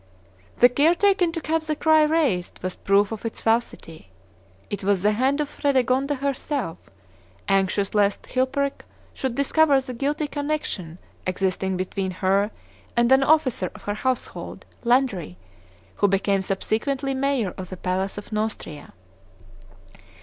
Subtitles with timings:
[0.57, 4.09] The care taken to have the cry raised was proof of its falsity;
[4.67, 6.79] it was the hand of Fredegonde herself,
[7.47, 8.83] anxious lest Chilperic
[9.13, 12.49] should discover the guilty connection existing between her
[12.97, 15.37] and an officer of her household, Landry,
[15.97, 18.93] who became subsequently mayor of the palace of Neustria.